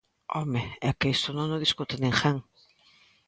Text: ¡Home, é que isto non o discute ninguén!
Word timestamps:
¡Home, 0.35 0.63
é 0.87 0.89
que 0.99 1.11
isto 1.15 1.29
non 1.37 1.55
o 1.55 1.63
discute 1.65 1.95
ninguén! 2.03 2.37